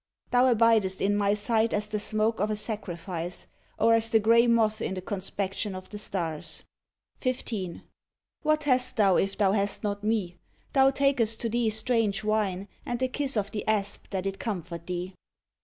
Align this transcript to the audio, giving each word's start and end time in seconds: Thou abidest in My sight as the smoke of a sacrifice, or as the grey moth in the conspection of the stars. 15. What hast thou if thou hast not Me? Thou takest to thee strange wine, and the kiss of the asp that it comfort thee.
Thou 0.31 0.51
abidest 0.51 0.99
in 0.99 1.15
My 1.15 1.35
sight 1.35 1.73
as 1.73 1.85
the 1.85 1.99
smoke 1.99 2.39
of 2.39 2.49
a 2.49 2.55
sacrifice, 2.55 3.45
or 3.77 3.93
as 3.93 4.09
the 4.09 4.19
grey 4.19 4.47
moth 4.47 4.81
in 4.81 4.95
the 4.95 4.99
conspection 5.01 5.75
of 5.75 5.89
the 5.89 5.99
stars. 5.99 6.63
15. 7.17 7.83
What 8.41 8.63
hast 8.63 8.97
thou 8.97 9.17
if 9.17 9.37
thou 9.37 9.51
hast 9.51 9.83
not 9.83 10.03
Me? 10.03 10.39
Thou 10.73 10.89
takest 10.89 11.39
to 11.41 11.49
thee 11.49 11.69
strange 11.69 12.23
wine, 12.23 12.67
and 12.83 12.97
the 12.97 13.07
kiss 13.09 13.37
of 13.37 13.51
the 13.51 13.63
asp 13.67 14.07
that 14.09 14.25
it 14.25 14.39
comfort 14.39 14.87
thee. 14.87 15.13